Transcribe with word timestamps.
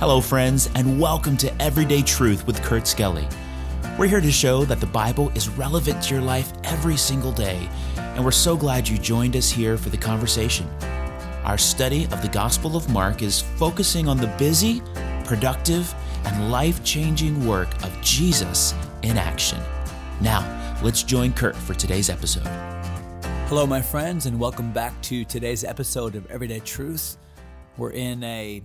Hello, 0.00 0.20
friends, 0.20 0.70
and 0.76 1.00
welcome 1.00 1.36
to 1.38 1.52
Everyday 1.60 2.02
Truth 2.02 2.46
with 2.46 2.62
Kurt 2.62 2.86
Skelly. 2.86 3.26
We're 3.98 4.06
here 4.06 4.20
to 4.20 4.30
show 4.30 4.64
that 4.64 4.78
the 4.78 4.86
Bible 4.86 5.30
is 5.30 5.48
relevant 5.48 6.04
to 6.04 6.14
your 6.14 6.22
life 6.22 6.52
every 6.62 6.96
single 6.96 7.32
day, 7.32 7.68
and 7.96 8.24
we're 8.24 8.30
so 8.30 8.56
glad 8.56 8.88
you 8.88 8.96
joined 8.96 9.34
us 9.34 9.50
here 9.50 9.76
for 9.76 9.88
the 9.88 9.96
conversation. 9.96 10.68
Our 11.42 11.58
study 11.58 12.04
of 12.12 12.22
the 12.22 12.28
Gospel 12.28 12.76
of 12.76 12.88
Mark 12.88 13.22
is 13.22 13.42
focusing 13.56 14.06
on 14.06 14.18
the 14.18 14.28
busy, 14.38 14.82
productive, 15.24 15.92
and 16.24 16.52
life 16.52 16.84
changing 16.84 17.44
work 17.44 17.68
of 17.82 18.00
Jesus 18.00 18.76
in 19.02 19.18
action. 19.18 19.60
Now, 20.20 20.78
let's 20.80 21.02
join 21.02 21.32
Kurt 21.32 21.56
for 21.56 21.74
today's 21.74 22.08
episode. 22.08 22.46
Hello, 23.48 23.66
my 23.66 23.82
friends, 23.82 24.26
and 24.26 24.38
welcome 24.38 24.72
back 24.72 24.94
to 25.02 25.24
today's 25.24 25.64
episode 25.64 26.14
of 26.14 26.24
Everyday 26.30 26.60
Truth. 26.60 27.18
We're 27.76 27.90
in 27.90 28.22
a 28.22 28.62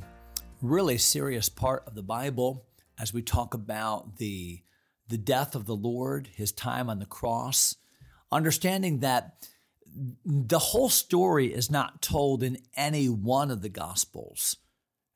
really 0.63 0.97
serious 0.97 1.49
part 1.49 1.83
of 1.85 1.93
the 1.93 2.01
Bible 2.01 2.65
as 2.97 3.13
we 3.13 3.21
talk 3.21 3.53
about 3.53 4.15
the, 4.15 4.61
the 5.09 5.17
death 5.17 5.55
of 5.55 5.65
the 5.65 5.75
Lord, 5.75 6.29
his 6.35 6.53
time 6.53 6.89
on 6.89 6.99
the 6.99 7.05
cross, 7.05 7.75
understanding 8.31 9.01
that 9.01 9.45
the 10.25 10.59
whole 10.59 10.89
story 10.89 11.53
is 11.53 11.69
not 11.69 12.01
told 12.01 12.43
in 12.43 12.57
any 12.75 13.09
one 13.09 13.51
of 13.51 13.61
the 13.61 13.69
Gospels. 13.69 14.55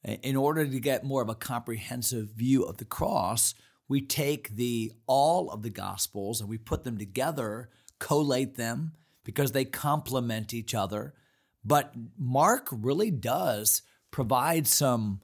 In 0.04 0.36
order 0.36 0.68
to 0.68 0.80
get 0.80 1.04
more 1.04 1.22
of 1.22 1.30
a 1.30 1.36
comprehensive 1.36 2.30
view 2.32 2.64
of 2.64 2.78
the 2.78 2.86
cross, 2.86 3.56
we 3.88 4.02
take 4.02 4.56
the 4.56 4.92
all 5.08 5.50
of 5.50 5.64
the 5.64 5.70
Gospels 5.70 6.42
and 6.42 6.50
we 6.50 6.58
put 6.58 6.84
them 6.84 6.98
together, 6.98 7.70
collate 8.00 8.56
them 8.56 8.94
because 9.24 9.54
they 9.54 9.66
complement 9.66 10.54
each 10.54 10.76
other. 10.76 11.14
But 11.64 11.94
Mark 12.18 12.68
really 12.72 13.12
does 13.12 13.82
provide 14.12 14.68
some 14.68 15.22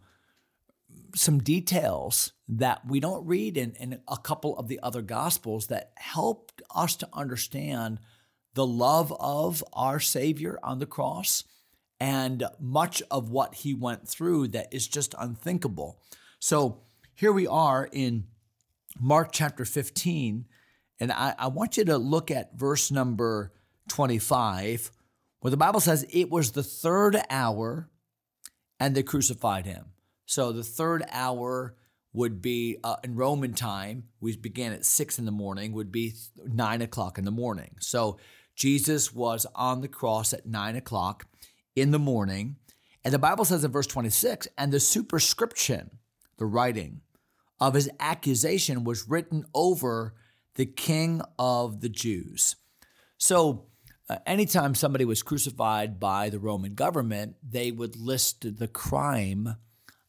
some 1.15 1.39
details 1.39 2.33
that 2.47 2.85
we 2.87 2.99
don't 2.99 3.25
read 3.25 3.57
in, 3.57 3.73
in 3.79 3.99
a 4.07 4.17
couple 4.17 4.57
of 4.57 4.67
the 4.67 4.79
other 4.81 5.01
gospels 5.01 5.67
that 5.67 5.91
help 5.97 6.51
us 6.75 6.95
to 6.97 7.09
understand 7.13 7.99
the 8.53 8.65
love 8.65 9.13
of 9.19 9.63
our 9.73 9.99
Savior 9.99 10.59
on 10.63 10.79
the 10.79 10.85
cross 10.85 11.43
and 11.99 12.43
much 12.59 13.01
of 13.09 13.29
what 13.29 13.55
he 13.55 13.73
went 13.73 14.07
through 14.07 14.49
that 14.49 14.73
is 14.73 14.87
just 14.87 15.15
unthinkable. 15.17 16.01
So 16.39 16.81
here 17.13 17.31
we 17.31 17.47
are 17.47 17.87
in 17.91 18.25
Mark 18.99 19.31
chapter 19.31 19.63
15, 19.63 20.45
and 20.99 21.11
I, 21.11 21.33
I 21.39 21.47
want 21.47 21.77
you 21.77 21.85
to 21.85 21.97
look 21.97 22.29
at 22.29 22.57
verse 22.57 22.91
number 22.91 23.53
25, 23.87 24.91
where 25.39 25.51
the 25.51 25.57
Bible 25.57 25.79
says, 25.79 26.05
It 26.09 26.29
was 26.29 26.51
the 26.51 26.63
third 26.63 27.21
hour, 27.29 27.89
and 28.79 28.95
they 28.95 29.03
crucified 29.03 29.65
him. 29.65 29.92
So 30.25 30.51
the 30.51 30.63
third 30.63 31.03
hour 31.11 31.75
would 32.13 32.41
be 32.41 32.77
uh, 32.83 32.97
in 33.03 33.15
Roman 33.15 33.53
time, 33.53 34.03
we 34.21 34.35
began 34.37 34.71
at 34.71 34.85
six 34.85 35.17
in 35.17 35.25
the 35.25 35.31
morning, 35.31 35.73
would 35.73 35.91
be 35.91 36.13
nine 36.45 36.81
o'clock 36.81 37.17
in 37.17 37.25
the 37.25 37.31
morning. 37.31 37.75
So 37.79 38.17
Jesus 38.55 39.13
was 39.13 39.47
on 39.55 39.81
the 39.81 39.87
cross 39.87 40.31
at 40.31 40.45
nine 40.45 40.75
o'clock 40.75 41.25
in 41.75 41.91
the 41.91 41.99
morning. 41.99 42.57
And 43.03 43.13
the 43.13 43.19
Bible 43.19 43.45
says 43.45 43.63
in 43.63 43.71
verse 43.71 43.87
26, 43.87 44.47
and 44.57 44.71
the 44.71 44.79
superscription, 44.79 45.99
the 46.37 46.45
writing 46.45 47.01
of 47.59 47.73
his 47.73 47.89
accusation 47.99 48.83
was 48.83 49.09
written 49.09 49.45
over 49.53 50.13
the 50.55 50.65
king 50.65 51.21
of 51.39 51.81
the 51.81 51.89
Jews. 51.89 52.55
So 53.17 53.65
uh, 54.09 54.17
anytime 54.25 54.75
somebody 54.75 55.05
was 55.05 55.23
crucified 55.23 55.99
by 55.99 56.29
the 56.29 56.39
Roman 56.39 56.75
government, 56.75 57.35
they 57.41 57.71
would 57.71 57.95
list 57.95 58.57
the 58.59 58.67
crime 58.67 59.55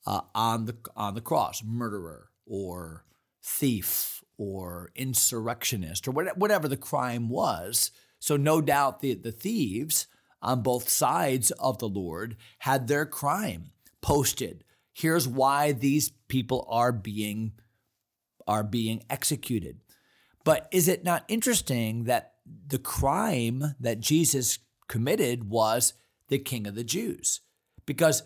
uh, 0.06 0.22
on 0.34 0.66
the 0.66 0.77
on 0.97 1.14
the 1.14 1.20
cross, 1.20 1.62
murderer 1.64 2.30
or 2.47 3.05
thief 3.42 4.22
or 4.36 4.91
insurrectionist 4.94 6.08
or 6.08 6.12
whatever 6.12 6.69
the 6.69 6.77
crime 6.77 7.28
was. 7.28 7.91
So 8.19 8.36
no 8.36 8.60
doubt 8.60 9.00
the, 9.00 9.14
the 9.14 9.32
thieves 9.32 10.06
on 10.43 10.62
both 10.62 10.88
sides 10.88 11.50
of 11.53 11.78
the 11.78 11.88
Lord 11.88 12.37
had 12.59 12.88
their 12.88 13.06
crime 13.06 13.70
posted. 14.00 14.64
Here's 14.93 15.28
why 15.28 15.72
these 15.72 16.10
people 16.28 16.66
are 16.69 16.93
being 16.93 17.53
are 18.47 18.64
being 18.64 19.03
executed. 19.09 19.81
But 20.44 20.69
is 20.70 20.88
it 20.88 21.04
not 21.04 21.25
interesting 21.28 22.04
that 22.04 22.34
the 22.66 22.78
crime 22.78 23.75
that 23.81 24.00
Jesus 24.00 24.59
committed 24.88 25.48
was 25.48 25.94
the 26.28 26.38
king 26.38 26.66
of 26.66 26.75
the 26.75 26.84
Jews? 26.84 27.41
Because 27.87 28.22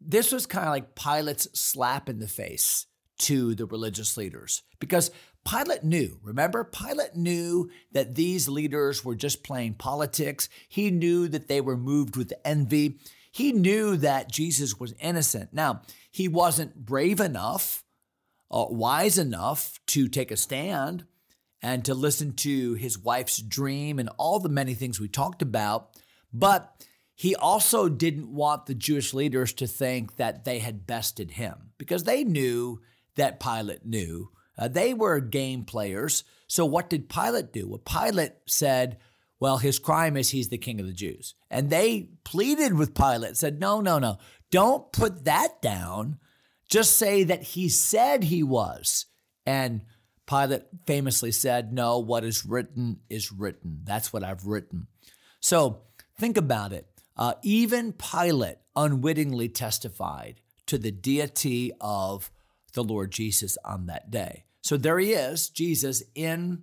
this 0.00 0.32
was 0.32 0.46
kind 0.46 0.66
of 0.66 0.72
like 0.72 0.94
Pilate's 0.94 1.48
slap 1.58 2.08
in 2.08 2.18
the 2.18 2.28
face 2.28 2.86
to 3.18 3.54
the 3.54 3.66
religious 3.66 4.16
leaders 4.16 4.62
because 4.78 5.10
Pilate 5.44 5.84
knew, 5.84 6.18
remember? 6.22 6.64
Pilate 6.64 7.16
knew 7.16 7.70
that 7.92 8.14
these 8.14 8.48
leaders 8.48 9.04
were 9.04 9.14
just 9.14 9.42
playing 9.42 9.74
politics. 9.74 10.48
He 10.68 10.90
knew 10.90 11.28
that 11.28 11.48
they 11.48 11.60
were 11.60 11.76
moved 11.76 12.16
with 12.16 12.32
envy. 12.44 12.98
He 13.32 13.52
knew 13.52 13.96
that 13.96 14.30
Jesus 14.30 14.78
was 14.78 14.94
innocent. 15.00 15.52
Now, 15.52 15.82
he 16.10 16.28
wasn't 16.28 16.84
brave 16.84 17.20
enough, 17.20 17.84
uh, 18.50 18.66
wise 18.68 19.18
enough 19.18 19.78
to 19.88 20.08
take 20.08 20.30
a 20.30 20.36
stand 20.36 21.04
and 21.62 21.84
to 21.84 21.94
listen 21.94 22.32
to 22.32 22.74
his 22.74 22.98
wife's 22.98 23.38
dream 23.38 23.98
and 23.98 24.10
all 24.18 24.40
the 24.40 24.48
many 24.48 24.74
things 24.74 24.98
we 24.98 25.08
talked 25.08 25.42
about, 25.42 25.90
but 26.32 26.84
he 27.20 27.36
also 27.36 27.90
didn't 27.90 28.32
want 28.32 28.64
the 28.64 28.74
Jewish 28.74 29.12
leaders 29.12 29.52
to 29.52 29.66
think 29.66 30.16
that 30.16 30.46
they 30.46 30.58
had 30.58 30.86
bested 30.86 31.32
him 31.32 31.72
because 31.76 32.04
they 32.04 32.24
knew 32.24 32.80
that 33.16 33.38
Pilate 33.38 33.84
knew. 33.84 34.30
Uh, 34.56 34.68
they 34.68 34.94
were 34.94 35.20
game 35.20 35.66
players. 35.66 36.24
So, 36.46 36.64
what 36.64 36.88
did 36.88 37.10
Pilate 37.10 37.52
do? 37.52 37.68
Well, 37.68 37.78
Pilate 37.78 38.36
said, 38.46 38.96
well, 39.38 39.58
his 39.58 39.78
crime 39.78 40.16
is 40.16 40.30
he's 40.30 40.48
the 40.48 40.56
king 40.56 40.80
of 40.80 40.86
the 40.86 40.94
Jews. 40.94 41.34
And 41.50 41.68
they 41.68 42.08
pleaded 42.24 42.72
with 42.72 42.94
Pilate, 42.94 43.36
said, 43.36 43.60
no, 43.60 43.82
no, 43.82 43.98
no, 43.98 44.16
don't 44.50 44.90
put 44.90 45.26
that 45.26 45.60
down. 45.60 46.18
Just 46.70 46.96
say 46.96 47.22
that 47.24 47.42
he 47.42 47.68
said 47.68 48.24
he 48.24 48.42
was. 48.42 49.04
And 49.44 49.82
Pilate 50.26 50.62
famously 50.86 51.32
said, 51.32 51.70
no, 51.70 51.98
what 51.98 52.24
is 52.24 52.46
written 52.46 53.00
is 53.10 53.30
written. 53.30 53.80
That's 53.84 54.10
what 54.10 54.24
I've 54.24 54.46
written. 54.46 54.86
So, 55.40 55.82
think 56.18 56.38
about 56.38 56.72
it. 56.72 56.86
Uh, 57.20 57.34
even 57.42 57.92
Pilate 57.92 58.56
unwittingly 58.74 59.50
testified 59.50 60.40
to 60.66 60.78
the 60.78 60.90
deity 60.90 61.70
of 61.78 62.30
the 62.72 62.82
Lord 62.82 63.10
Jesus 63.10 63.58
on 63.62 63.86
that 63.86 64.10
day. 64.10 64.44
So 64.62 64.78
there 64.78 64.98
he 64.98 65.12
is, 65.12 65.50
Jesus 65.50 66.02
in 66.14 66.62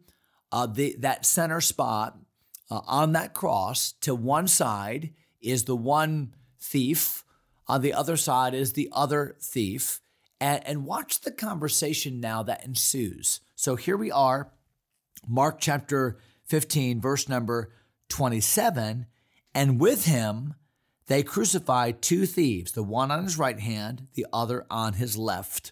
uh, 0.52 0.66
the, 0.66 0.96
that 1.00 1.26
center 1.26 1.62
spot 1.62 2.18
uh, 2.72 2.82
on 2.88 3.12
that 3.14 3.36
cross. 3.36 3.94
To 4.02 4.16
one 4.16 4.48
side 4.48 5.14
is 5.40 5.66
the 5.66 5.76
one 5.76 6.34
thief, 6.60 7.24
on 7.68 7.82
the 7.82 7.94
other 7.94 8.18
side 8.18 8.54
is 8.56 8.74
the 8.74 8.90
other 8.92 9.36
thief. 9.40 10.02
And, 10.40 10.66
and 10.68 10.86
watch 10.86 11.22
the 11.22 11.32
conversation 11.32 12.20
now 12.20 12.44
that 12.44 12.66
ensues. 12.66 13.42
So 13.56 13.76
here 13.76 13.98
we 13.98 14.12
are, 14.12 14.52
Mark 15.28 15.60
chapter 15.60 16.18
15, 16.46 17.02
verse 17.02 17.28
number 17.28 17.72
27. 18.10 19.08
And 19.58 19.82
with 19.82 20.06
him, 20.06 20.54
they 21.08 21.24
crucified 21.24 22.00
two 22.00 22.28
thieves, 22.28 22.74
the 22.74 22.84
one 22.84 23.10
on 23.10 23.24
his 23.24 23.40
right 23.40 23.60
hand, 23.60 24.06
the 24.14 24.28
other 24.32 24.68
on 24.70 24.94
his 24.94 25.18
left. 25.18 25.72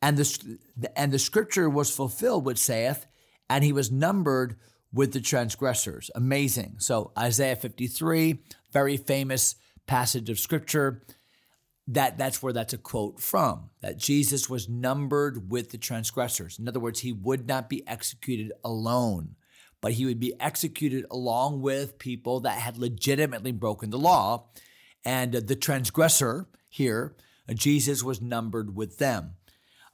And 0.00 0.16
the, 0.16 0.58
and 0.94 1.10
the 1.10 1.18
scripture 1.18 1.68
was 1.68 1.90
fulfilled, 1.90 2.44
which 2.44 2.58
saith, 2.58 3.08
and 3.50 3.64
he 3.64 3.72
was 3.72 3.90
numbered 3.90 4.54
with 4.92 5.12
the 5.12 5.20
transgressors. 5.20 6.12
Amazing. 6.14 6.76
So, 6.78 7.10
Isaiah 7.18 7.56
53, 7.56 8.38
very 8.70 8.96
famous 8.96 9.56
passage 9.88 10.30
of 10.30 10.38
scripture. 10.38 11.02
That, 11.88 12.16
that's 12.16 12.40
where 12.40 12.52
that's 12.52 12.72
a 12.72 12.78
quote 12.78 13.18
from 13.18 13.70
that 13.80 13.98
Jesus 13.98 14.48
was 14.48 14.68
numbered 14.68 15.50
with 15.50 15.70
the 15.70 15.78
transgressors. 15.78 16.56
In 16.56 16.68
other 16.68 16.80
words, 16.80 17.00
he 17.00 17.10
would 17.10 17.48
not 17.48 17.68
be 17.68 17.86
executed 17.88 18.52
alone 18.62 19.34
but 19.80 19.92
he 19.92 20.06
would 20.06 20.20
be 20.20 20.34
executed 20.40 21.04
along 21.10 21.62
with 21.62 21.98
people 21.98 22.40
that 22.40 22.58
had 22.58 22.78
legitimately 22.78 23.52
broken 23.52 23.90
the 23.90 23.98
law. 23.98 24.48
And 25.04 25.34
uh, 25.34 25.40
the 25.44 25.56
transgressor 25.56 26.48
here, 26.68 27.14
uh, 27.48 27.54
Jesus 27.54 28.02
was 28.02 28.20
numbered 28.20 28.74
with 28.74 28.98
them. 28.98 29.32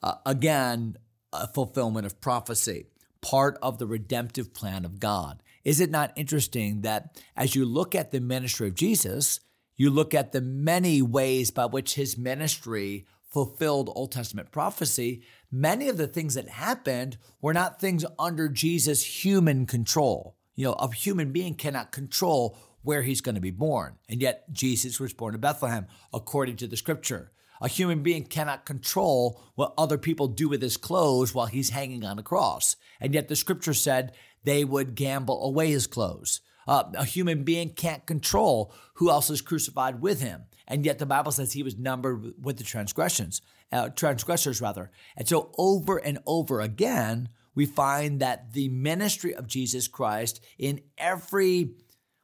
Uh, 0.02 0.14
again, 0.24 0.96
a 1.32 1.46
fulfillment 1.46 2.06
of 2.06 2.20
prophecy, 2.20 2.86
part 3.20 3.58
of 3.62 3.78
the 3.78 3.86
redemptive 3.86 4.52
plan 4.52 4.84
of 4.84 5.00
God. 5.00 5.42
Is 5.64 5.80
it 5.80 5.90
not 5.90 6.12
interesting 6.16 6.82
that 6.82 7.22
as 7.36 7.54
you 7.54 7.64
look 7.64 7.94
at 7.94 8.10
the 8.10 8.20
ministry 8.20 8.68
of 8.68 8.74
Jesus, 8.74 9.40
you 9.76 9.90
look 9.90 10.14
at 10.14 10.32
the 10.32 10.40
many 10.40 11.02
ways 11.02 11.50
by 11.50 11.66
which 11.66 11.94
his 11.94 12.18
ministry 12.18 13.06
fulfilled 13.32 13.90
Old 13.94 14.12
Testament 14.12 14.50
prophecy, 14.50 15.22
many 15.50 15.88
of 15.88 15.96
the 15.96 16.06
things 16.06 16.34
that 16.34 16.48
happened 16.48 17.16
were 17.40 17.54
not 17.54 17.80
things 17.80 18.04
under 18.18 18.48
Jesus' 18.48 19.24
human 19.24 19.66
control. 19.66 20.36
You 20.54 20.66
know, 20.66 20.72
a 20.74 20.92
human 20.92 21.32
being 21.32 21.54
cannot 21.54 21.92
control 21.92 22.58
where 22.82 23.02
he's 23.02 23.20
going 23.20 23.36
to 23.36 23.40
be 23.40 23.50
born. 23.50 23.96
And 24.08 24.20
yet, 24.20 24.52
Jesus 24.52 25.00
was 25.00 25.12
born 25.14 25.34
in 25.34 25.40
Bethlehem 25.40 25.86
according 26.12 26.56
to 26.56 26.66
the 26.66 26.76
scripture. 26.76 27.32
A 27.60 27.68
human 27.68 28.02
being 28.02 28.24
cannot 28.24 28.66
control 28.66 29.40
what 29.54 29.72
other 29.78 29.96
people 29.96 30.26
do 30.26 30.48
with 30.48 30.60
his 30.60 30.76
clothes 30.76 31.32
while 31.32 31.46
he's 31.46 31.70
hanging 31.70 32.04
on 32.04 32.18
a 32.18 32.22
cross. 32.22 32.74
And 33.00 33.14
yet 33.14 33.28
the 33.28 33.36
scripture 33.36 33.72
said 33.72 34.12
they 34.42 34.64
would 34.64 34.96
gamble 34.96 35.46
away 35.46 35.70
his 35.70 35.86
clothes. 35.86 36.40
Uh, 36.66 36.84
a 36.94 37.04
human 37.04 37.44
being 37.44 37.70
can't 37.70 38.06
control 38.06 38.74
who 38.94 39.10
else 39.10 39.30
is 39.30 39.40
crucified 39.40 40.00
with 40.00 40.20
him. 40.20 40.44
And 40.68 40.84
yet 40.84 40.98
the 40.98 41.06
Bible 41.06 41.32
says 41.32 41.52
he 41.52 41.62
was 41.62 41.76
numbered 41.76 42.34
with 42.42 42.56
the 42.56 42.64
transgressions, 42.64 43.42
uh, 43.72 43.88
transgressors 43.90 44.60
rather. 44.60 44.90
And 45.16 45.28
so 45.28 45.50
over 45.58 45.98
and 45.98 46.18
over 46.26 46.60
again, 46.60 47.28
we 47.54 47.66
find 47.66 48.20
that 48.20 48.52
the 48.52 48.68
ministry 48.68 49.34
of 49.34 49.46
Jesus 49.46 49.88
Christ 49.88 50.42
in 50.58 50.80
every 50.96 51.74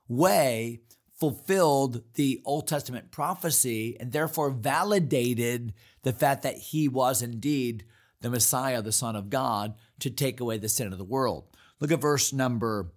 way 0.08 0.81
fulfilled 1.19 2.02
the 2.14 2.41
Old 2.44 2.69
Testament 2.69 3.11
prophecy 3.11 3.96
and 3.99 4.12
therefore 4.12 4.50
validated 4.50 5.75
the 6.02 6.12
fact 6.12 6.43
that 6.43 6.56
he 6.56 6.88
was 6.88 7.23
indeed 7.23 7.84
the 8.20 8.31
Messiah, 8.31 8.82
the 8.82 8.93
Son 8.93 9.17
of 9.17 9.31
God, 9.31 9.75
to 10.00 10.11
take 10.11 10.41
away 10.41 10.58
the 10.58 10.69
sin 10.69 10.93
of 10.93 10.99
the 10.99 11.05
world. 11.05 11.44
Look 11.81 11.93
at 11.93 12.00
verse 12.00 12.32
number 12.32 12.93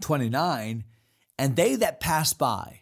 29. 0.00 0.84
And 1.38 1.56
they 1.56 1.76
that 1.76 2.00
passed 2.00 2.38
by, 2.38 2.80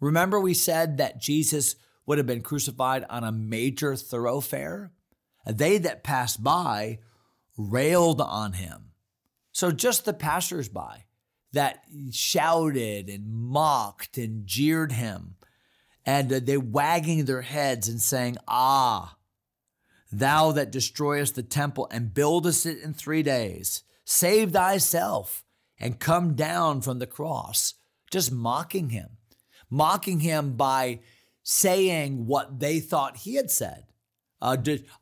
remember 0.00 0.40
we 0.40 0.54
said 0.54 0.98
that 0.98 1.20
Jesus 1.20 1.76
would 2.06 2.18
have 2.18 2.26
been 2.26 2.42
crucified 2.42 3.04
on 3.08 3.24
a 3.24 3.32
major 3.32 3.96
thoroughfare? 3.96 4.92
They 5.46 5.78
that 5.78 6.04
passed 6.04 6.42
by 6.42 6.98
railed 7.56 8.20
on 8.20 8.54
him. 8.54 8.92
So 9.52 9.70
just 9.70 10.04
the 10.04 10.14
passersby 10.14 11.06
that 11.52 11.84
shouted 12.10 13.08
and 13.08 13.28
mocked 13.28 14.16
and 14.16 14.46
jeered 14.46 14.92
him, 14.92 15.36
and 16.06 16.30
they 16.30 16.56
wagging 16.56 17.24
their 17.26 17.42
heads 17.42 17.88
and 17.88 18.00
saying, 18.00 18.38
Ah, 18.48 19.16
thou 20.10 20.52
that 20.52 20.72
destroyest 20.72 21.34
the 21.34 21.42
temple 21.42 21.88
and 21.90 22.14
buildest 22.14 22.66
it 22.66 22.78
in 22.78 22.94
three 22.94 23.22
days, 23.22 23.82
save 24.04 24.52
thyself 24.52 25.44
and 25.82 25.98
come 25.98 26.34
down 26.34 26.80
from 26.80 27.00
the 27.00 27.06
cross. 27.06 27.74
Just 28.10 28.30
mocking 28.30 28.90
him, 28.90 29.18
mocking 29.68 30.20
him 30.20 30.52
by 30.52 31.00
saying 31.42 32.26
what 32.26 32.60
they 32.60 32.78
thought 32.78 33.18
he 33.18 33.34
had 33.34 33.50
said. 33.50 33.84
Uh, 34.40 34.56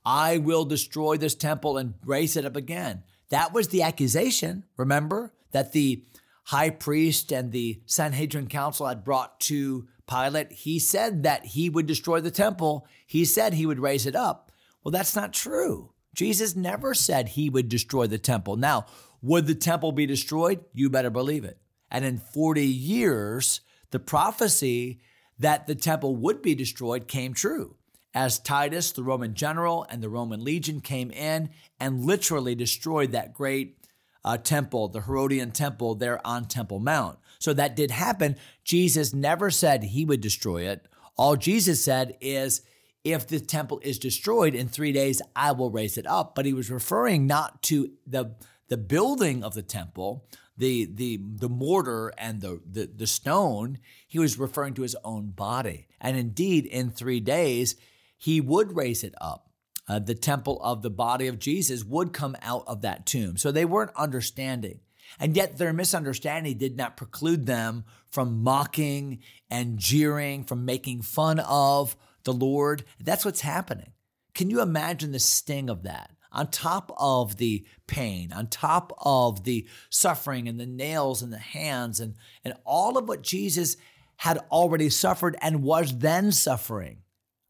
I 0.04 0.38
will 0.38 0.64
destroy 0.64 1.16
this 1.16 1.34
temple 1.34 1.76
and 1.76 1.94
raise 2.04 2.36
it 2.36 2.46
up 2.46 2.56
again. 2.56 3.02
That 3.28 3.52
was 3.52 3.68
the 3.68 3.82
accusation, 3.82 4.64
remember, 4.76 5.34
that 5.52 5.72
the 5.72 6.04
high 6.44 6.70
priest 6.70 7.30
and 7.30 7.52
the 7.52 7.80
Sanhedrin 7.86 8.48
council 8.48 8.86
had 8.86 9.04
brought 9.04 9.38
to 9.40 9.86
Pilate. 10.08 10.52
He 10.52 10.78
said 10.78 11.22
that 11.22 11.46
he 11.46 11.70
would 11.70 11.86
destroy 11.86 12.20
the 12.20 12.30
temple, 12.30 12.86
he 13.06 13.24
said 13.24 13.54
he 13.54 13.66
would 13.66 13.78
raise 13.78 14.06
it 14.06 14.16
up. 14.16 14.50
Well, 14.82 14.92
that's 14.92 15.14
not 15.14 15.32
true. 15.32 15.92
Jesus 16.14 16.56
never 16.56 16.94
said 16.94 17.28
he 17.28 17.50
would 17.50 17.68
destroy 17.68 18.06
the 18.06 18.18
temple. 18.18 18.56
Now, 18.56 18.86
would 19.22 19.46
the 19.46 19.54
temple 19.54 19.92
be 19.92 20.06
destroyed? 20.06 20.64
You 20.72 20.90
better 20.90 21.10
believe 21.10 21.44
it. 21.44 21.58
And 21.90 22.04
in 22.04 22.18
40 22.18 22.64
years, 22.64 23.60
the 23.90 23.98
prophecy 23.98 25.00
that 25.38 25.66
the 25.66 25.74
temple 25.74 26.16
would 26.16 26.42
be 26.42 26.54
destroyed 26.54 27.08
came 27.08 27.34
true 27.34 27.76
as 28.14 28.38
Titus, 28.38 28.92
the 28.92 29.02
Roman 29.02 29.34
general, 29.34 29.86
and 29.88 30.02
the 30.02 30.08
Roman 30.08 30.42
legion 30.42 30.80
came 30.80 31.10
in 31.10 31.50
and 31.78 32.04
literally 32.04 32.54
destroyed 32.54 33.12
that 33.12 33.32
great 33.32 33.76
uh, 34.24 34.36
temple, 34.36 34.88
the 34.88 35.02
Herodian 35.02 35.52
temple 35.52 35.94
there 35.94 36.24
on 36.26 36.46
Temple 36.46 36.80
Mount. 36.80 37.18
So 37.38 37.52
that 37.54 37.76
did 37.76 37.90
happen. 37.90 38.36
Jesus 38.64 39.14
never 39.14 39.50
said 39.50 39.82
he 39.82 40.04
would 40.04 40.20
destroy 40.20 40.68
it. 40.68 40.86
All 41.16 41.36
Jesus 41.36 41.82
said 41.82 42.16
is, 42.20 42.62
if 43.04 43.26
the 43.26 43.40
temple 43.40 43.80
is 43.82 43.98
destroyed 43.98 44.54
in 44.54 44.68
three 44.68 44.92
days, 44.92 45.22
I 45.34 45.52
will 45.52 45.70
raise 45.70 45.96
it 45.96 46.06
up. 46.06 46.34
But 46.34 46.46
he 46.46 46.52
was 46.52 46.70
referring 46.70 47.26
not 47.26 47.62
to 47.64 47.92
the 48.06 48.36
the 48.68 48.76
building 48.76 49.42
of 49.42 49.54
the 49.54 49.62
temple, 49.62 50.26
the 50.56 50.88
the 50.92 51.20
the 51.36 51.48
mortar 51.48 52.12
and 52.18 52.40
the, 52.40 52.60
the 52.70 52.86
the 52.94 53.06
stone. 53.06 53.78
He 54.06 54.18
was 54.18 54.38
referring 54.38 54.74
to 54.74 54.82
his 54.82 54.96
own 55.04 55.30
body. 55.30 55.88
And 56.00 56.16
indeed, 56.16 56.66
in 56.66 56.90
three 56.90 57.20
days, 57.20 57.76
he 58.16 58.40
would 58.40 58.76
raise 58.76 59.02
it 59.02 59.14
up. 59.20 59.50
Uh, 59.88 59.98
the 59.98 60.14
temple 60.14 60.60
of 60.62 60.82
the 60.82 60.90
body 60.90 61.26
of 61.26 61.38
Jesus 61.38 61.82
would 61.84 62.12
come 62.12 62.36
out 62.42 62.62
of 62.66 62.82
that 62.82 63.06
tomb. 63.06 63.36
So 63.36 63.50
they 63.50 63.64
weren't 63.64 63.90
understanding. 63.96 64.80
And 65.18 65.34
yet 65.34 65.58
their 65.58 65.72
misunderstanding 65.72 66.58
did 66.58 66.76
not 66.76 66.96
preclude 66.96 67.46
them 67.46 67.84
from 68.08 68.44
mocking 68.44 69.20
and 69.50 69.78
jeering, 69.78 70.44
from 70.44 70.64
making 70.64 71.02
fun 71.02 71.40
of 71.40 71.96
the 72.24 72.32
Lord. 72.32 72.84
That's 72.98 73.24
what's 73.24 73.40
happening. 73.40 73.92
Can 74.34 74.50
you 74.50 74.60
imagine 74.60 75.12
the 75.12 75.18
sting 75.18 75.68
of 75.68 75.82
that? 75.84 76.10
On 76.32 76.46
top 76.46 76.92
of 76.96 77.38
the 77.38 77.66
pain, 77.88 78.32
on 78.32 78.46
top 78.46 78.92
of 78.98 79.42
the 79.42 79.66
suffering 79.88 80.46
and 80.48 80.60
the 80.60 80.66
nails 80.66 81.22
and 81.22 81.32
the 81.32 81.38
hands 81.38 81.98
and, 81.98 82.14
and 82.44 82.54
all 82.64 82.96
of 82.96 83.08
what 83.08 83.22
Jesus 83.22 83.76
had 84.18 84.38
already 84.50 84.90
suffered 84.90 85.36
and 85.42 85.62
was 85.62 85.98
then 85.98 86.30
suffering. 86.30 86.98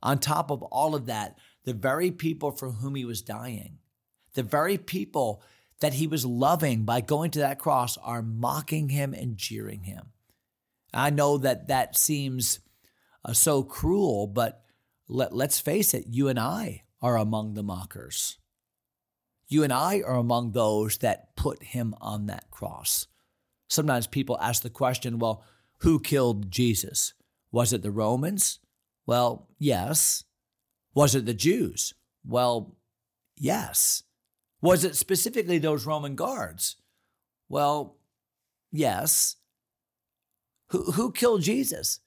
On 0.02 0.19
top 0.19 0.50
of 0.50 0.62
all 0.62 0.94
of 0.94 1.06
that, 1.06 1.37
the 1.64 1.75
very 1.75 2.11
people 2.11 2.52
for 2.52 2.70
whom 2.70 2.94
he 2.94 3.05
was 3.05 3.20
dying, 3.20 3.78
the 4.34 4.43
very 4.43 4.78
people 4.78 5.43
that 5.81 5.94
he 5.94 6.06
was 6.06 6.25
loving 6.25 6.84
by 6.84 7.00
going 7.00 7.31
to 7.32 7.40
that 7.40 7.58
cross 7.58 7.99
are 7.99 8.23
mocking 8.23 8.88
him 8.88 9.12
and 9.12 9.37
jeering 9.37 9.82
him. 9.82 10.12
I 10.94 11.11
know 11.11 11.38
that 11.38 11.69
that 11.69 11.96
seems 11.96 12.61
uh, 13.25 13.32
so 13.32 13.62
cruel, 13.62 14.26
but 14.26 14.62
let, 15.08 15.34
let's 15.34 15.61
face 15.61 15.94
it, 15.94 16.05
you 16.08 16.28
and 16.28 16.38
I 16.38 16.82
are 17.02 17.17
among 17.17 17.55
the 17.55 17.62
mockers. 17.62 18.38
You 19.49 19.64
and 19.64 19.72
I 19.72 20.02
are 20.02 20.17
among 20.17 20.52
those 20.52 20.99
that 20.99 21.34
put 21.37 21.62
him 21.62 21.94
on 22.00 22.26
that 22.26 22.50
cross. 22.50 23.06
Sometimes 23.69 24.06
people 24.06 24.38
ask 24.40 24.62
the 24.62 24.70
question, 24.70 25.19
well, 25.19 25.44
who 25.78 25.99
killed 25.99 26.50
Jesus? 26.50 27.14
Was 27.50 27.72
it 27.72 27.82
the 27.82 27.90
Romans? 27.90 28.61
Well, 29.06 29.49
yes. 29.58 30.25
Was 30.94 31.14
it 31.14 31.26
the 31.26 31.34
Jews? 31.34 31.94
Well, 32.25 32.76
yes. 33.37 34.05
Was 34.61 34.84
it 34.84 34.94
specifically 34.94 35.58
those 35.58 35.87
Roman 35.87 36.14
guards? 36.14 36.76
Well, 37.49 37.96
yes. 38.70 39.37
Who, 40.69 40.93
who 40.93 41.12
killed 41.12 41.43
Jesus? 41.43 42.00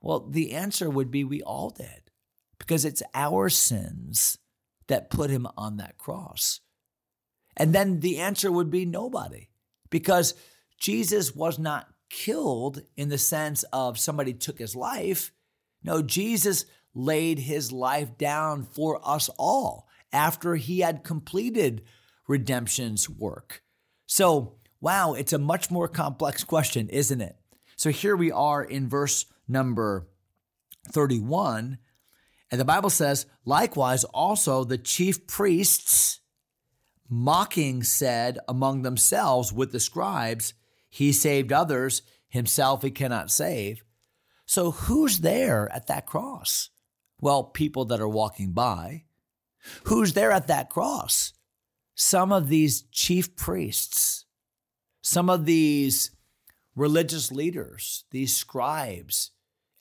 Well, 0.00 0.20
the 0.20 0.52
answer 0.52 0.88
would 0.88 1.10
be 1.10 1.24
we 1.24 1.42
all 1.42 1.70
did, 1.70 2.10
because 2.58 2.84
it's 2.84 3.02
our 3.14 3.48
sins 3.48 4.38
that 4.86 5.10
put 5.10 5.30
him 5.30 5.46
on 5.56 5.76
that 5.76 5.98
cross. 5.98 6.60
And 7.56 7.74
then 7.74 8.00
the 8.00 8.18
answer 8.18 8.50
would 8.52 8.70
be 8.70 8.84
nobody, 8.84 9.48
because 9.90 10.34
Jesus 10.78 11.34
was 11.34 11.58
not 11.58 11.88
killed 12.10 12.82
in 12.96 13.08
the 13.08 13.18
sense 13.18 13.64
of 13.72 13.98
somebody 13.98 14.32
took 14.32 14.58
his 14.58 14.76
life. 14.76 15.32
No, 15.82 16.02
Jesus 16.02 16.64
laid 16.94 17.40
his 17.40 17.70
life 17.72 18.16
down 18.16 18.64
for 18.64 19.00
us 19.06 19.28
all 19.38 19.88
after 20.12 20.56
he 20.56 20.80
had 20.80 21.04
completed 21.04 21.82
redemption's 22.26 23.10
work. 23.10 23.62
So, 24.06 24.54
wow, 24.80 25.14
it's 25.14 25.32
a 25.32 25.38
much 25.38 25.70
more 25.70 25.88
complex 25.88 26.44
question, 26.44 26.88
isn't 26.88 27.20
it? 27.20 27.36
So 27.76 27.90
here 27.90 28.16
we 28.16 28.32
are 28.32 28.62
in 28.62 28.88
verse 28.88 29.26
number 29.48 30.06
31, 30.92 31.78
and 32.50 32.60
the 32.60 32.64
Bible 32.64 32.90
says, 32.90 33.26
likewise, 33.44 34.04
also 34.04 34.64
the 34.64 34.78
chief 34.78 35.26
priests 35.26 36.20
mocking 37.08 37.82
said 37.82 38.38
among 38.48 38.82
themselves 38.82 39.52
with 39.52 39.72
the 39.72 39.80
scribes, 39.80 40.54
He 40.88 41.12
saved 41.12 41.52
others, 41.52 42.02
himself 42.28 42.82
he 42.82 42.90
cannot 42.90 43.30
save. 43.30 43.82
So, 44.46 44.70
who's 44.70 45.20
there 45.20 45.70
at 45.72 45.86
that 45.88 46.06
cross? 46.06 46.70
Well, 47.20 47.44
people 47.44 47.84
that 47.86 48.00
are 48.00 48.08
walking 48.08 48.52
by. 48.52 49.04
Who's 49.84 50.12
there 50.12 50.30
at 50.30 50.46
that 50.46 50.70
cross? 50.70 51.32
Some 51.94 52.32
of 52.32 52.48
these 52.48 52.82
chief 52.92 53.34
priests, 53.36 54.24
some 55.02 55.28
of 55.28 55.44
these 55.44 56.12
religious 56.76 57.32
leaders, 57.32 58.04
these 58.10 58.34
scribes, 58.34 59.32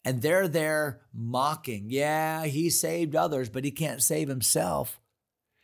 and 0.08 0.22
they're 0.22 0.48
there 0.48 1.02
mocking. 1.14 1.88
Yeah, 1.90 2.46
he 2.46 2.70
saved 2.70 3.14
others, 3.14 3.50
but 3.50 3.66
he 3.66 3.72
can't 3.72 4.02
save 4.02 4.30
himself. 4.30 5.02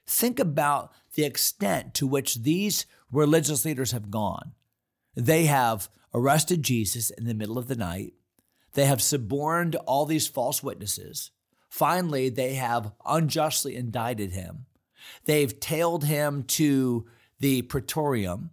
Think 0.06 0.38
about 0.38 0.92
the 1.16 1.24
extent 1.24 1.94
to 1.94 2.06
which 2.06 2.44
these 2.44 2.86
religious 3.10 3.64
leaders 3.64 3.94
have 3.94 4.12
gone. 4.12 4.52
They 5.16 5.46
have 5.46 5.88
arrested 6.14 6.62
Jesus 6.62 7.10
in 7.10 7.26
the 7.26 7.34
middle 7.34 7.58
of 7.58 7.70
the 7.70 7.78
night. 7.78 8.16
They 8.74 8.86
have 8.86 9.02
suborned 9.02 9.78
all 9.78 10.06
these 10.06 10.28
false 10.28 10.62
witnesses. 10.62 11.32
Finally, 11.70 12.28
they 12.28 12.56
have 12.56 12.92
unjustly 13.06 13.78
indicted 13.78 14.32
him. 14.32 14.66
They've 15.24 15.58
tailed 15.58 16.04
him 16.04 16.44
to 16.44 17.06
the 17.40 17.62
praetorium. 17.62 18.50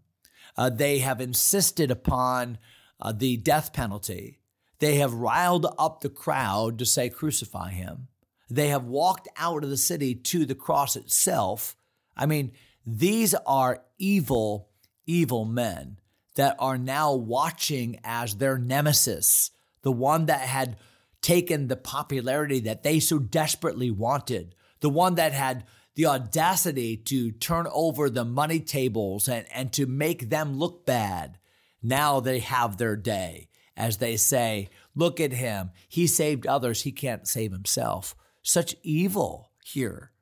Uh, 0.56 0.70
they 0.70 1.00
have 1.00 1.20
insisted 1.20 1.90
upon 1.90 2.58
uh, 3.00 3.10
the 3.10 3.38
death 3.38 3.72
penalty. 3.72 4.39
They 4.80 4.96
have 4.96 5.12
riled 5.12 5.66
up 5.78 6.00
the 6.00 6.08
crowd 6.08 6.78
to 6.78 6.86
say, 6.86 7.10
crucify 7.10 7.70
him. 7.70 8.08
They 8.48 8.68
have 8.68 8.84
walked 8.84 9.28
out 9.36 9.62
of 9.62 9.70
the 9.70 9.76
city 9.76 10.14
to 10.14 10.44
the 10.44 10.54
cross 10.54 10.96
itself. 10.96 11.76
I 12.16 12.26
mean, 12.26 12.52
these 12.84 13.34
are 13.46 13.84
evil, 13.98 14.70
evil 15.06 15.44
men 15.44 15.98
that 16.34 16.56
are 16.58 16.78
now 16.78 17.14
watching 17.14 18.00
as 18.02 18.36
their 18.36 18.56
nemesis, 18.56 19.50
the 19.82 19.92
one 19.92 20.26
that 20.26 20.40
had 20.40 20.78
taken 21.20 21.68
the 21.68 21.76
popularity 21.76 22.60
that 22.60 22.82
they 22.82 22.98
so 22.98 23.18
desperately 23.18 23.90
wanted, 23.90 24.54
the 24.80 24.88
one 24.88 25.16
that 25.16 25.32
had 25.32 25.66
the 25.94 26.06
audacity 26.06 26.96
to 26.96 27.30
turn 27.32 27.66
over 27.70 28.08
the 28.08 28.24
money 28.24 28.60
tables 28.60 29.28
and, 29.28 29.44
and 29.52 29.72
to 29.74 29.84
make 29.84 30.30
them 30.30 30.54
look 30.54 30.86
bad. 30.86 31.36
Now 31.82 32.20
they 32.20 32.38
have 32.38 32.78
their 32.78 32.96
day 32.96 33.49
as 33.80 33.96
they 33.96 34.16
say, 34.16 34.68
Look 34.94 35.20
at 35.20 35.32
him. 35.32 35.70
He 35.88 36.06
saved 36.06 36.46
others. 36.46 36.82
He 36.82 36.92
can't 36.92 37.26
save 37.26 37.52
himself. 37.52 38.14
Such 38.42 38.76
evil 38.82 39.50
here. 39.64 40.12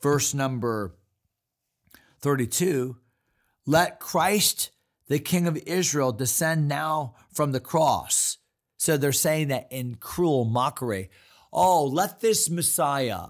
Verse 0.00 0.34
number 0.34 0.94
32 2.20 2.96
Let 3.66 3.98
Christ, 3.98 4.70
the 5.08 5.18
King 5.18 5.46
of 5.46 5.56
Israel, 5.66 6.12
descend 6.12 6.68
now 6.68 7.14
from 7.32 7.52
the 7.52 7.60
cross. 7.60 8.38
So 8.76 8.96
they're 8.96 9.12
saying 9.12 9.48
that 9.48 9.68
in 9.70 9.96
cruel 9.96 10.44
mockery. 10.44 11.10
Oh, 11.52 11.84
let 11.84 12.20
this 12.20 12.50
Messiah, 12.50 13.26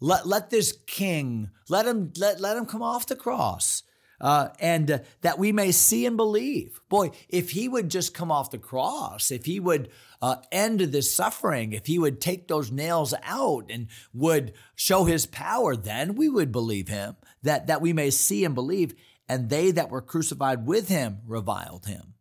let, 0.00 0.26
let 0.26 0.50
this 0.50 0.78
king, 0.86 1.50
let 1.68 1.86
him, 1.86 2.12
let, 2.16 2.40
let 2.40 2.56
him 2.56 2.66
come 2.66 2.82
off 2.82 3.06
the 3.06 3.16
cross. 3.16 3.82
Uh, 4.24 4.48
and 4.58 4.90
uh, 4.90 4.98
that 5.20 5.38
we 5.38 5.52
may 5.52 5.70
see 5.70 6.06
and 6.06 6.16
believe. 6.16 6.80
Boy, 6.88 7.10
if 7.28 7.50
he 7.50 7.68
would 7.68 7.90
just 7.90 8.14
come 8.14 8.32
off 8.32 8.50
the 8.50 8.56
cross, 8.56 9.30
if 9.30 9.44
he 9.44 9.60
would 9.60 9.90
uh, 10.22 10.36
end 10.50 10.80
this 10.80 11.12
suffering, 11.12 11.74
if 11.74 11.84
he 11.84 11.98
would 11.98 12.22
take 12.22 12.48
those 12.48 12.72
nails 12.72 13.12
out 13.22 13.66
and 13.68 13.86
would 14.14 14.54
show 14.74 15.04
his 15.04 15.26
power, 15.26 15.76
then 15.76 16.14
we 16.14 16.30
would 16.30 16.50
believe 16.50 16.88
him, 16.88 17.16
that, 17.42 17.66
that 17.66 17.82
we 17.82 17.92
may 17.92 18.08
see 18.08 18.46
and 18.46 18.54
believe. 18.54 18.94
And 19.28 19.50
they 19.50 19.70
that 19.72 19.90
were 19.90 20.00
crucified 20.00 20.64
with 20.64 20.88
him 20.88 21.18
reviled 21.26 21.84
him. 21.84 22.14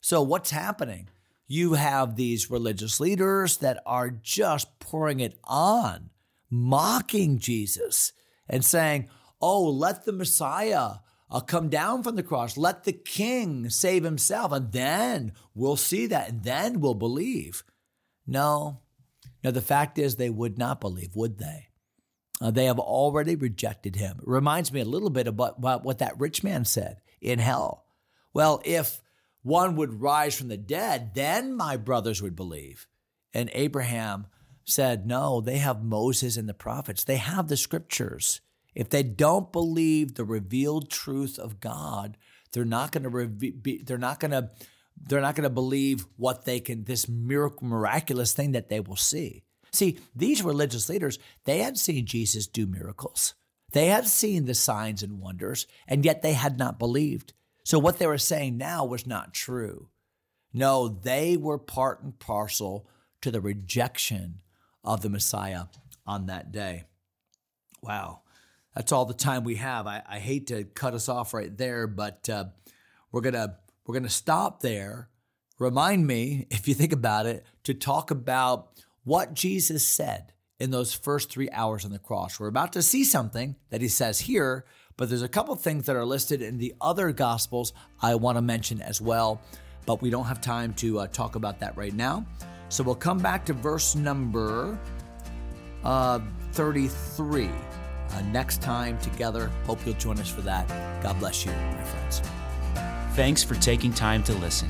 So, 0.00 0.22
what's 0.22 0.52
happening? 0.52 1.08
You 1.48 1.72
have 1.72 2.14
these 2.14 2.48
religious 2.48 3.00
leaders 3.00 3.56
that 3.56 3.82
are 3.84 4.08
just 4.08 4.78
pouring 4.78 5.18
it 5.18 5.36
on, 5.42 6.10
mocking 6.48 7.40
Jesus 7.40 8.12
and 8.48 8.64
saying, 8.64 9.08
Oh, 9.40 9.64
let 9.64 10.04
the 10.04 10.12
Messiah 10.12 10.98
uh, 11.30 11.40
come 11.40 11.68
down 11.68 12.02
from 12.02 12.16
the 12.16 12.22
cross. 12.22 12.56
Let 12.56 12.84
the 12.84 12.92
king 12.92 13.70
save 13.70 14.04
himself, 14.04 14.52
and 14.52 14.72
then 14.72 15.32
we'll 15.54 15.76
see 15.76 16.06
that, 16.06 16.28
and 16.28 16.44
then 16.44 16.80
we'll 16.80 16.94
believe. 16.94 17.64
No. 18.26 18.80
Now, 19.42 19.50
the 19.50 19.60
fact 19.60 19.98
is, 19.98 20.16
they 20.16 20.30
would 20.30 20.58
not 20.58 20.80
believe, 20.80 21.16
would 21.16 21.38
they? 21.38 21.68
Uh, 22.40 22.50
they 22.50 22.64
have 22.64 22.78
already 22.78 23.36
rejected 23.36 23.96
him. 23.96 24.18
It 24.18 24.28
reminds 24.28 24.72
me 24.72 24.80
a 24.80 24.84
little 24.84 25.10
bit 25.10 25.26
about, 25.26 25.58
about 25.58 25.84
what 25.84 25.98
that 25.98 26.18
rich 26.18 26.42
man 26.42 26.64
said 26.64 27.00
in 27.20 27.38
hell. 27.38 27.84
Well, 28.32 28.60
if 28.64 29.00
one 29.42 29.76
would 29.76 30.00
rise 30.00 30.36
from 30.36 30.48
the 30.48 30.56
dead, 30.56 31.14
then 31.14 31.54
my 31.54 31.76
brothers 31.76 32.20
would 32.22 32.34
believe. 32.34 32.86
And 33.32 33.50
Abraham 33.52 34.26
said, 34.64 35.06
No, 35.06 35.40
they 35.40 35.58
have 35.58 35.84
Moses 35.84 36.36
and 36.36 36.48
the 36.48 36.54
prophets, 36.54 37.04
they 37.04 37.16
have 37.16 37.48
the 37.48 37.56
scriptures. 37.56 38.40
If 38.74 38.90
they 38.90 39.02
don't 39.02 39.52
believe 39.52 40.14
the 40.14 40.24
revealed 40.24 40.90
truth 40.90 41.38
of 41.38 41.60
God, 41.60 42.16
they're 42.52 42.64
not 42.64 42.92
going 42.92 43.04
to 43.04 43.08
reve- 43.08 43.86
they're 43.86 43.98
not 43.98 44.20
going 44.20 44.32
to 44.32 44.50
they're 44.96 45.20
not 45.20 45.34
going 45.34 45.44
to 45.44 45.50
believe 45.50 46.06
what 46.16 46.44
they 46.44 46.60
can 46.60 46.84
this 46.84 47.08
miracle 47.08 47.66
miraculous 47.66 48.32
thing 48.32 48.52
that 48.52 48.68
they 48.68 48.80
will 48.80 48.96
see. 48.96 49.42
See, 49.72 49.98
these 50.14 50.42
religious 50.42 50.88
leaders, 50.88 51.18
they 51.44 51.58
had 51.58 51.76
seen 51.76 52.06
Jesus 52.06 52.46
do 52.46 52.66
miracles. 52.66 53.34
They 53.72 53.86
had 53.86 54.06
seen 54.06 54.44
the 54.44 54.54
signs 54.54 55.02
and 55.02 55.18
wonders, 55.18 55.66
and 55.88 56.04
yet 56.04 56.22
they 56.22 56.34
had 56.34 56.58
not 56.58 56.78
believed. 56.78 57.32
So 57.64 57.80
what 57.80 57.98
they 57.98 58.06
were 58.06 58.18
saying 58.18 58.56
now 58.56 58.84
was 58.84 59.04
not 59.04 59.34
true. 59.34 59.88
No, 60.52 60.86
they 60.86 61.36
were 61.36 61.58
part 61.58 62.02
and 62.04 62.16
parcel 62.16 62.86
to 63.20 63.32
the 63.32 63.40
rejection 63.40 64.42
of 64.84 65.02
the 65.02 65.10
Messiah 65.10 65.64
on 66.06 66.26
that 66.26 66.52
day. 66.52 66.84
Wow. 67.82 68.20
That's 68.74 68.92
all 68.92 69.04
the 69.04 69.14
time 69.14 69.44
we 69.44 69.56
have. 69.56 69.86
I, 69.86 70.02
I 70.08 70.18
hate 70.18 70.48
to 70.48 70.64
cut 70.64 70.94
us 70.94 71.08
off 71.08 71.32
right 71.32 71.56
there, 71.56 71.86
but 71.86 72.28
uh, 72.28 72.46
we're 73.12 73.20
gonna 73.20 73.58
we're 73.86 73.94
gonna 73.94 74.08
stop 74.08 74.60
there. 74.60 75.08
Remind 75.58 76.06
me, 76.06 76.46
if 76.50 76.66
you 76.66 76.74
think 76.74 76.92
about 76.92 77.26
it, 77.26 77.44
to 77.64 77.74
talk 77.74 78.10
about 78.10 78.70
what 79.04 79.34
Jesus 79.34 79.86
said 79.86 80.32
in 80.58 80.70
those 80.70 80.92
first 80.92 81.30
three 81.30 81.50
hours 81.50 81.84
on 81.84 81.92
the 81.92 81.98
cross. 81.98 82.40
We're 82.40 82.48
about 82.48 82.72
to 82.72 82.82
see 82.82 83.04
something 83.04 83.56
that 83.70 83.80
he 83.80 83.88
says 83.88 84.20
here, 84.20 84.64
but 84.96 85.08
there's 85.08 85.22
a 85.22 85.28
couple 85.28 85.54
things 85.56 85.86
that 85.86 85.96
are 85.96 86.04
listed 86.04 86.42
in 86.42 86.58
the 86.58 86.74
other 86.80 87.12
Gospels 87.12 87.72
I 88.00 88.14
want 88.14 88.38
to 88.38 88.42
mention 88.42 88.80
as 88.80 89.00
well, 89.00 89.40
but 89.86 90.00
we 90.00 90.10
don't 90.10 90.24
have 90.24 90.40
time 90.40 90.72
to 90.74 91.00
uh, 91.00 91.06
talk 91.08 91.36
about 91.36 91.60
that 91.60 91.76
right 91.76 91.94
now. 91.94 92.24
So 92.68 92.82
we'll 92.82 92.94
come 92.94 93.18
back 93.18 93.44
to 93.46 93.52
verse 93.52 93.94
number 93.94 94.78
uh, 95.84 96.20
33 96.52 97.50
uh, 98.14 98.20
next 98.32 98.62
time 98.62 98.98
together. 98.98 99.50
Hope 99.66 99.84
you'll 99.84 99.94
join 99.96 100.18
us 100.18 100.30
for 100.30 100.40
that. 100.42 100.68
God 101.02 101.18
bless 101.18 101.44
you, 101.44 101.52
my 101.52 101.82
friends. 101.82 102.22
Thanks 103.14 103.42
for 103.42 103.54
taking 103.56 103.92
time 103.92 104.22
to 104.24 104.32
listen. 104.34 104.68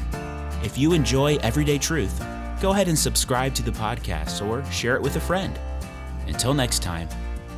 If 0.63 0.79
you 0.79 0.93
enjoy 0.93 1.37
Everyday 1.37 1.79
Truth, 1.79 2.19
go 2.61 2.73
ahead 2.73 2.89
and 2.89 2.99
subscribe 2.99 3.55
to 3.55 3.63
the 3.63 3.71
podcast 3.71 4.47
or 4.47 4.65
share 4.71 4.97
it 4.97 5.03
with 5.03 5.17
a 5.17 5.21
friend. 5.21 5.59
Until 6.27 6.55
next 6.55 6.83
time, 6.83 7.09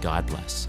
God 0.00 0.26
bless. 0.26 0.68